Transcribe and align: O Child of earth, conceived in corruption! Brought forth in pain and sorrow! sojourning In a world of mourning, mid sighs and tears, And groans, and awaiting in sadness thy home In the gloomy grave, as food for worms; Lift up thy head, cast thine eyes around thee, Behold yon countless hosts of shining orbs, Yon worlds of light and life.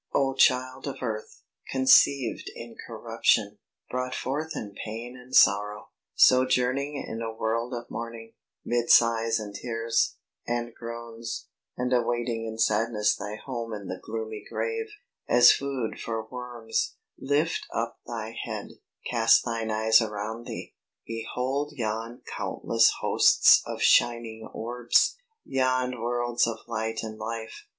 O 0.15 0.33
Child 0.33 0.87
of 0.87 0.95
earth, 1.03 1.43
conceived 1.71 2.49
in 2.55 2.75
corruption! 2.87 3.59
Brought 3.91 4.15
forth 4.15 4.55
in 4.55 4.73
pain 4.83 5.15
and 5.15 5.35
sorrow! 5.35 5.89
sojourning 6.15 6.95
In 6.95 7.21
a 7.21 7.31
world 7.31 7.71
of 7.75 7.91
mourning, 7.91 8.33
mid 8.65 8.89
sighs 8.89 9.39
and 9.39 9.53
tears, 9.53 10.15
And 10.47 10.73
groans, 10.73 11.49
and 11.77 11.93
awaiting 11.93 12.47
in 12.47 12.57
sadness 12.57 13.15
thy 13.15 13.35
home 13.35 13.73
In 13.75 13.89
the 13.89 14.01
gloomy 14.03 14.43
grave, 14.51 14.87
as 15.29 15.51
food 15.51 15.99
for 15.99 16.25
worms; 16.27 16.95
Lift 17.19 17.67
up 17.71 17.99
thy 18.07 18.35
head, 18.43 18.69
cast 19.11 19.45
thine 19.45 19.69
eyes 19.69 20.01
around 20.01 20.47
thee, 20.47 20.73
Behold 21.05 21.73
yon 21.75 22.23
countless 22.25 22.91
hosts 23.01 23.61
of 23.67 23.83
shining 23.83 24.49
orbs, 24.51 25.15
Yon 25.45 26.01
worlds 26.01 26.47
of 26.47 26.57
light 26.67 27.03
and 27.03 27.19
life. 27.19 27.67